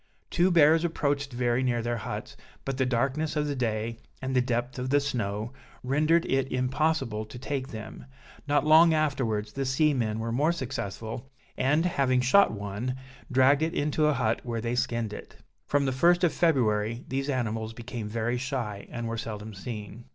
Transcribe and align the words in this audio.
Two 0.31 0.49
bears 0.49 0.83
approached 0.83 1.31
very 1.31 1.61
near 1.61 1.83
their 1.83 1.97
huts, 1.97 2.35
but 2.65 2.77
the 2.79 2.87
darkness 2.87 3.35
of 3.35 3.45
the 3.45 3.55
day, 3.55 3.99
and 4.19 4.35
the 4.35 4.41
depth 4.41 4.79
of 4.79 4.89
the 4.89 4.99
snow, 4.99 5.53
rendered 5.83 6.25
it 6.25 6.51
impossible 6.51 7.23
to 7.23 7.37
take 7.37 7.67
them; 7.67 8.05
not 8.47 8.65
long 8.65 8.95
afterwards 8.95 9.53
the 9.53 9.63
seamen 9.63 10.17
were 10.17 10.31
more 10.31 10.51
successful, 10.51 11.29
and, 11.55 11.85
having 11.85 12.19
shot 12.19 12.49
one, 12.51 12.95
dragged 13.31 13.61
it 13.61 13.75
into 13.75 14.07
a 14.07 14.13
hut, 14.13 14.39
where 14.43 14.59
they 14.59 14.73
skinned 14.73 15.13
it. 15.13 15.35
From 15.67 15.85
the 15.85 15.91
1st 15.91 16.23
of 16.23 16.33
February 16.33 17.05
these 17.07 17.29
animals 17.29 17.71
became 17.71 18.07
very 18.09 18.39
shy, 18.39 18.87
and 18.89 19.07
were 19.07 19.19
seldom 19.19 19.53
seen. 19.53 20.05